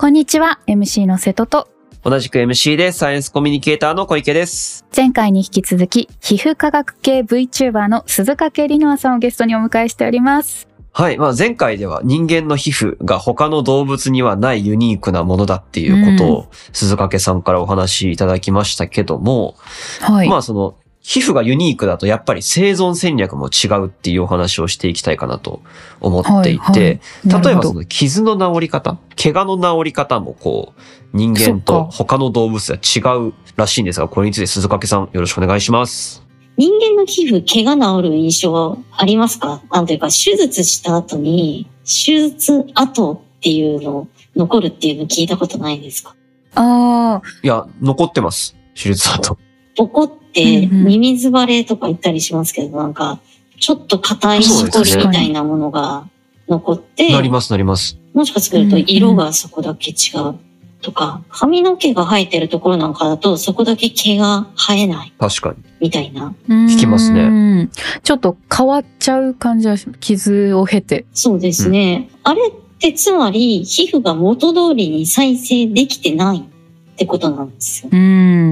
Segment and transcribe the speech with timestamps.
[0.00, 1.68] こんにちは、MC の瀬戸と、
[2.02, 4.86] 同じく MC でサイエンスコミュニケーターの小池です。
[4.96, 10.68] 前回に引き続き、皮膚科学系 VTuber の鈴掛里乃さんをゲストにお迎えしております。
[10.92, 11.18] はい。
[11.18, 19.54] まあ前回では人間の皮膚が他の動物にはないユニークなものだっていうことを鈴掛さんからお話しいただきましたけども、
[20.00, 20.30] はい。
[20.30, 25.62] まあその皮膚がユニークだとやっぱり生存戦略も違うっていうお話をしていきたいかなと
[26.00, 30.80] 思っていはいて、なるほど例えばその傷の治り方、怪我の治り方もこう
[31.14, 36.22] 人間と他の動物は違うらしいんですが、これについて鈴掛さんよろしくお願いします。
[36.56, 39.62] 人間の皮膚、怪我治る印象ありますか？
[39.72, 44.06] なんというか、手術した後に、手術後っていうの、
[44.36, 46.14] 残るっていうの聞いたことないですか？
[46.56, 48.54] ああ、いや、残ってます。
[48.74, 49.38] 手術後。
[49.80, 53.18] ボコって、うんうんミミズバレとか言ったりしますけど、なんか、
[53.58, 56.06] ちょっと硬いしこりみたいなものが
[56.48, 57.98] 残って、なります、なります。
[58.12, 60.34] もしかすると色がそこだけ違う
[60.82, 65.56] とか、髪の毛が生えてるところなんかだと、そこだけ毛が生えない確かに。
[65.80, 66.34] みたいな。
[66.46, 67.70] 聞きますね
[68.02, 71.06] ちょっと変わっちゃう感じはし、傷を経て。
[71.12, 72.10] そうですね。
[72.22, 77.90] あれってつまり皮膚が元通りに再生できてないってことなんですよ。
[77.90, 78.49] うん。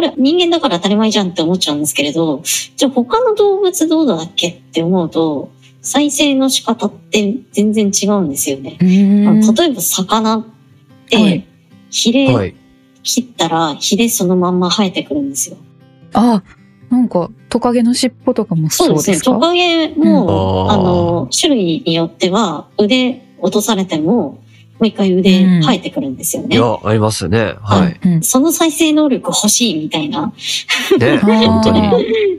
[0.00, 2.40] これ人間だから当たり前じゃんって思っちゃうんですけれど、
[2.74, 5.50] じゃあ他の動物どうだっけって思うと、
[5.82, 8.78] 再生の仕方って全然違うんですよね。
[8.80, 10.46] うん例えば魚っは
[11.10, 11.44] てい、
[11.90, 12.54] ヒレはい。
[13.02, 15.58] 切ったらヒレそのまんま生えてくるんですよ。
[16.14, 16.42] あ、
[16.88, 19.00] なんか、トカゲの尻尾とかもそでね。
[19.00, 24.38] そううですすかトカゲも、うんあの、種類によっては腕落とされても、
[24.80, 26.56] もう一回腕生えてくるんですよね。
[26.56, 27.54] いや、ありますよね。
[27.60, 28.00] はい。
[28.02, 30.32] うんその再生能力欲しいみたいな。
[30.98, 31.80] ね、 本当に。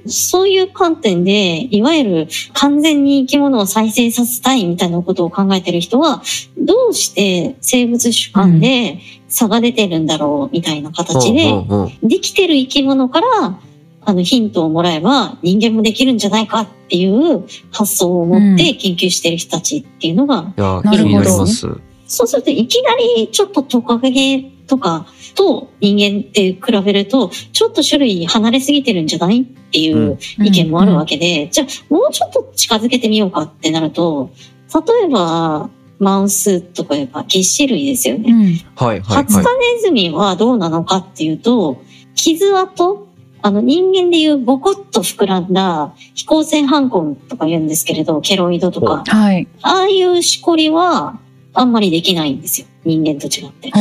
[0.07, 6.23] そういう観点で、いわゆる完全に生き物を再生させたいみたいなことを考えてる人は、
[6.57, 13.59] どうして生物主観で差が出てるんだろうみたいな形で、うんうんうんできてる生き物から、
[14.03, 21.67] あのヒントをもらえば人間もできるんじゃないかっていう発想を持って研究してる人たちっていうのが、いるほど気になります。
[22.11, 29.43] そうするといきなりちょっとトカゲとかと人間って比べると、ちょっと種類離れすぎてるんじゃない？
[29.43, 34.31] っていう意見もあるわけで、じゃあもうちょっと近づけてみようかってなると、
[34.73, 38.31] 例えばマウスとかいうか、ぎっし類ですよね。
[38.31, 38.85] うん。
[38.85, 41.81] はい、はい、ハツカはネズミはどうなのかっていうと、
[42.15, 43.07] 傷跡
[43.41, 49.47] あの人間でいうボコッと膨らんだ飛行船ハンコンとか言うんですけれど、ケロイドとか、はい。
[49.61, 51.19] ああいうしこりは
[51.53, 52.67] あんまりできないんですよ。
[52.85, 53.71] 人間と違って。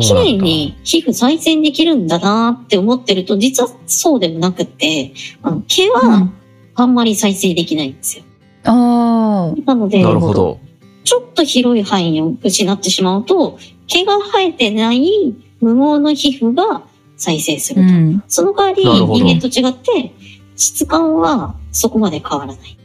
[0.00, 5.12] 綺麗に皮膚再生できるんだなって思ってると、実はそうでもなくって、
[5.42, 6.34] あの毛うはん
[6.74, 8.24] あんまり再生できないんですよ。
[8.64, 10.58] あなので、なるほど。
[11.04, 16.82] ちょっと広い範囲を失ってしまうと、毛が生えてない無毛の皮膚が
[17.16, 17.92] 再生すると。
[17.92, 18.22] ん。
[18.28, 20.14] その代わり人間と違って
[20.56, 22.78] 質感はそこまで変わらない。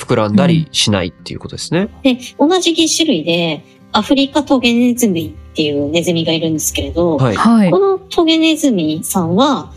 [0.00, 1.88] 膨らんだりしないっていうことですね。
[2.02, 3.62] で、同じ種類で
[3.92, 7.36] アフリカトゲネズミっていうネズミがいるんですけれど、はい。
[7.36, 7.78] はいこ。
[7.78, 9.72] のトゲネズミさんは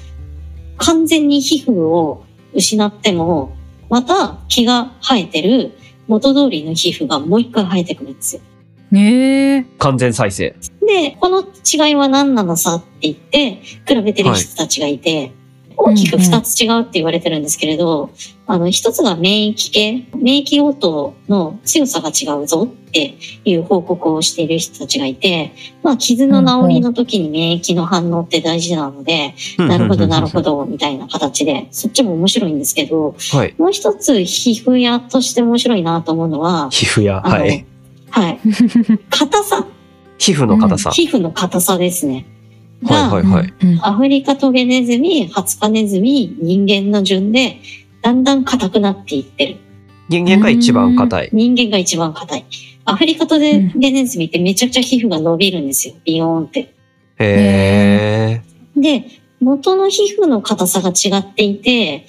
[0.77, 2.23] 完全に皮膚を
[2.53, 3.55] 失っても、
[3.89, 5.71] また毛が生えてる
[6.07, 8.41] 元通りの皮膚がもう一回生えてくるんですよ。
[8.91, 9.65] ねえ。
[9.79, 10.55] 完全再生。
[10.85, 15.31] で、この違いは何なのさって言って、比べてる人たちがいて、
[15.83, 18.11] 大きく二つ違うって言われてるんですけれど、
[18.45, 30.43] あの、一つが免疫系、免疫応答の強さが違うぞっていう報告をしている人たちがいて、まあ、傷の治りの時に免疫の反応って大事なので、なるほど、なるほど。
[30.43, 33.55] ど、みたいな形で、そっちも面白いんですけど、はい。
[33.57, 37.65] もう一つ皮膚屋として面白いなと思うのは、皮膚や、あのはい。
[38.09, 38.39] はい。
[39.09, 39.65] 硬さ、
[40.19, 40.91] 皮膚の硬さ。
[40.91, 42.25] 皮膚の硬さですね。
[42.85, 43.53] はい、はい、はい。
[43.63, 43.79] うん。
[43.81, 47.59] アフリカトゲネズミ、ハツカネズミ、人間の順で、
[48.01, 49.57] だんだん硬くなっていってる。
[50.09, 51.29] 人間が一番硬い。
[51.31, 52.45] 人間が一番硬い。
[52.85, 55.95] アフリカトゲネズミってめちゃくちゃ皮膚が伸びるんですよ。
[56.03, 56.73] ビヨーンって。
[57.19, 58.81] へー。
[58.81, 59.05] で、
[59.39, 62.05] 元の皮膚の硬さが違っていて、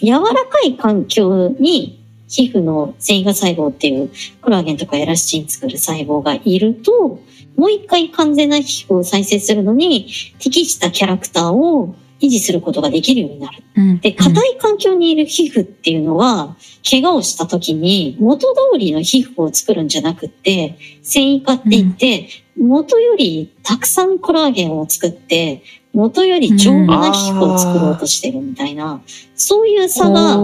[0.00, 4.10] 柔らかい環境に皮膚の繊維化細胞っていう
[4.40, 7.20] コラーゲンとかエラスチン作る細胞がいると、
[7.58, 10.06] もう一回完全な皮膚を再生するのに
[10.38, 13.62] 適したキャラクターを維持することができるようになる。
[13.76, 13.98] うん。
[13.98, 16.56] で、硬い環境にいる皮膚っていうのは、
[16.88, 25.62] 怪我をした時に元通りの皮膚を作るんじゃなくって、繊維化って言って、元よりたくさんコラーゲンを作って、
[25.92, 29.00] 元より丈夫な皮膚を作ろうとしてるみたいな、
[29.34, 30.36] そういう差が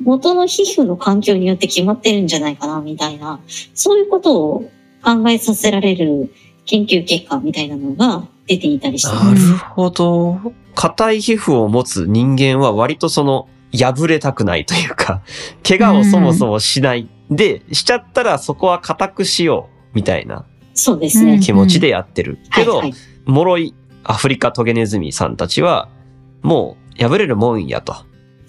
[0.00, 3.40] 元の皮膚の環境によって決まってるんじゃないかな、みたいな、
[3.74, 4.70] そういうことを
[5.02, 6.32] 考えさせられる
[6.66, 9.50] 研究結果みたいなのが出ていたりしてなます。
[9.50, 10.52] るほど。
[10.74, 15.22] 硬い皮膚を持つ人間は割とその、破れたくないというか、
[15.66, 17.08] 怪我をそもそもしない。
[17.30, 20.44] で、しちゃったらそこは硬くしよう、みたいな
[20.74, 21.34] そうですね。
[21.34, 22.38] うん気持ちでやってる。
[22.54, 25.88] けど、はいはい脆いアフリカトゲネズミさんたちは、
[26.42, 27.94] もう破れるもんやと。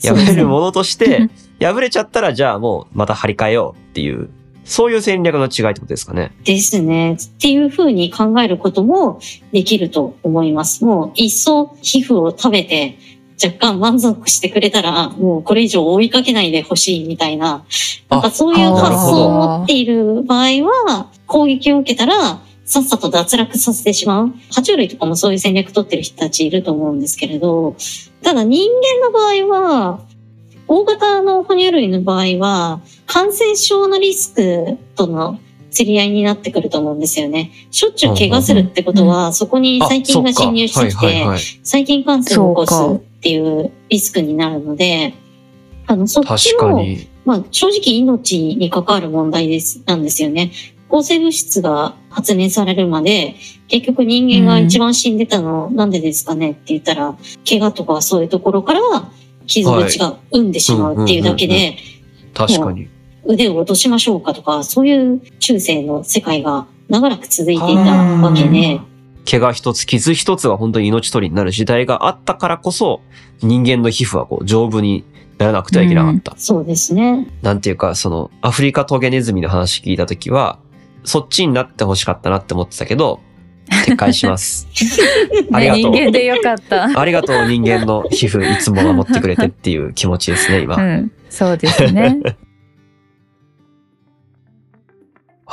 [0.02, 1.30] 破れるものとして、
[1.62, 4.32] 破れちゃったらじゃあもうまた張り替えようっていう、
[4.66, 6.32] そういう戦略の違いってことですかね。
[6.44, 7.14] ですね。
[7.14, 9.20] っていうふうに考えることも
[9.52, 10.86] できると思います。
[10.86, 12.98] もう一層皮膚を食べて
[13.44, 17.66] 若干満足してくれたら、もうこれ以上追いかけないでほしいみたいな、
[18.10, 24.28] なんかそういう発想を持っている場合は、攻撃を受けたら、さっさと脱落させてしまう。
[24.52, 27.76] 爬虫類とかもそういう戦略取ってる人たちいると思うんですけれど、
[28.22, 28.70] ただ人
[29.02, 30.00] 間の場合は、
[30.74, 35.38] 大型の哺乳類の場合は、感染症のリスクとの
[35.70, 37.52] 釣り合いになってくると思うんですよね。
[37.70, 41.40] しょっちゅう怪我するってことは、そこに細菌が侵入してきて、はい。
[41.40, 45.14] 細菌感染を起こすっていうリスクになるので、
[45.86, 46.84] あの、そっちも。
[47.24, 50.52] まあ、正直命に関わる問題です、なんですよね。
[50.90, 53.36] 抗生物質が発明されるまで、
[53.68, 57.16] 結局人間が一番死んでたの、なんでですかねって言ったら、
[57.48, 58.82] 怪我とかそういうところから
[59.46, 61.78] 傷口が生んでしまうっていうだけはいで、
[62.34, 62.88] 確かに。
[63.26, 68.80] 腕を落としましょうかとか、そういう中世の世界が長らく続いていたわけで、
[69.30, 73.02] 怪我一つ、傷一つが本当に命取りになる時代があったからこそ、
[73.42, 75.06] 人間の皮膚はこう丈夫に
[75.38, 76.34] ならなくてはいけなかった。
[76.38, 77.28] そうですね。
[77.42, 80.60] なんていうか、その、アフリカトゲネズミの話聞いたときは、
[81.06, 83.22] そっちになってほしかったなって思ってたけど、
[83.86, 84.68] 撤回します。
[85.52, 87.00] ありがとう人間でよかった。
[87.00, 90.76] ありがとう人間の皮膚いつも守ってくれてっていう気持ちですね、今。
[90.76, 92.20] うん、そうですね。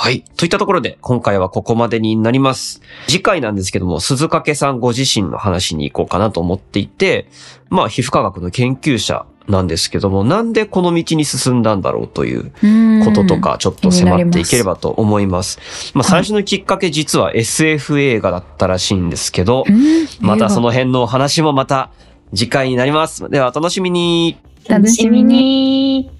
[0.00, 0.22] はい。
[0.38, 2.80] といったところで、今回はここまでになります。
[3.06, 7.28] 次回なんですけども、鈴掛さんご自身の話に行こうかなと思っていて、
[7.68, 12.50] まあ、皮膚科学の研究者なんですけども、なんでこの道に進んだんだろうという
[13.04, 15.58] こととか、ちょっと迫っていければと思います。
[15.92, 21.90] まあ、最初のきっかけ実は SF 映画だったらしいんですけど、うん、またその辺のお話もまた
[22.34, 23.28] 次回になります。
[23.28, 24.38] では、お楽しみに。
[24.66, 26.19] 楽しみにに。